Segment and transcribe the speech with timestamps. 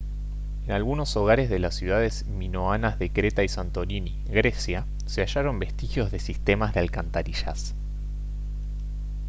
[0.65, 6.09] en algunos hogares de las ciudades minoanas de creta y santorini grecia se hallaron vestigios
[6.11, 7.75] de sistemas de alcantarillas